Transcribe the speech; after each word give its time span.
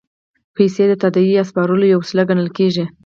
پیسې 0.55 0.83
د 0.89 0.93
تادیې 1.01 1.33
یا 1.37 1.43
سپارلو 1.49 1.85
یوه 1.93 2.01
وسیله 2.03 2.23
ګڼل 2.29 2.49
کېږي 2.57 2.85